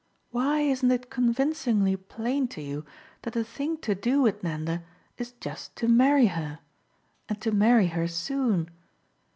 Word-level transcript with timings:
Why 0.31 0.61
isn't 0.61 0.89
it 0.89 1.11
convincingly 1.11 1.95
plain 1.95 2.47
to 2.57 2.61
you 2.63 2.85
that 3.21 3.33
the 3.33 3.43
thing 3.43 3.77
to 3.85 3.93
do 3.93 4.19
with 4.23 4.41
Nanda 4.43 4.81
is 5.19 5.33
just 5.33 5.75
to 5.75 5.87
marry 5.87 6.25
her 6.25 6.57
and 7.29 7.39
to 7.41 7.51
marry 7.51 7.85
her 7.85 8.07
soon? 8.07 8.71